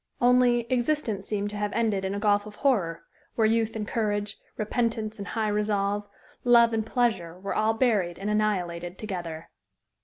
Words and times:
Only, 0.19 0.61
existence 0.71 1.27
seemed 1.27 1.51
to 1.51 1.57
have 1.57 1.71
ended 1.73 2.03
in 2.03 2.15
a 2.15 2.19
gulf 2.19 2.47
of 2.47 2.55
horror, 2.55 3.03
where 3.35 3.45
youth 3.45 3.75
and 3.75 3.87
courage, 3.87 4.39
repentance 4.57 5.19
and 5.19 5.27
high 5.27 5.49
resolve, 5.49 6.07
love 6.43 6.73
and 6.73 6.83
pleasure 6.83 7.39
were 7.39 7.53
all 7.53 7.75
buried 7.75 8.17
and 8.17 8.27
annihilated 8.27 8.97
together. 8.97 9.49